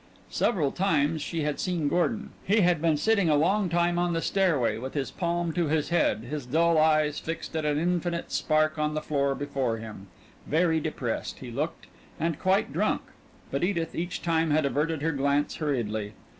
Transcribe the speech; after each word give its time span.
Several 0.31 0.71
times 0.71 1.21
she 1.21 1.43
had 1.43 1.59
seen 1.59 1.87
Gordon 1.87 2.31
he 2.43 2.61
had 2.61 2.81
been 2.81 2.97
sitting 2.97 3.29
a 3.29 3.35
long 3.35 3.69
time 3.69 3.99
on 3.99 4.13
the 4.13 4.21
stairway 4.23 4.79
with 4.79 4.95
his 4.95 5.11
palm 5.11 5.53
to 5.53 5.67
his 5.67 5.89
head, 5.89 6.21
his 6.23 6.43
dull 6.47 6.79
eyes 6.79 7.19
fixed 7.19 7.55
at 7.55 7.65
an 7.65 7.77
infinite 7.77 8.31
spark 8.31 8.79
on 8.79 8.95
the 8.95 9.03
floor 9.03 9.35
before 9.35 9.77
him, 9.77 10.07
very 10.47 10.79
depressed, 10.79 11.37
he 11.37 11.51
looked, 11.51 11.85
and 12.19 12.39
quite 12.39 12.73
drunk 12.73 13.03
but 13.51 13.63
Edith 13.63 13.93
each 13.93 14.23
time 14.23 14.49
had 14.49 14.65
averted 14.65 15.03
her 15.03 15.11
glance 15.11 15.57
hurriedly. 15.57 16.13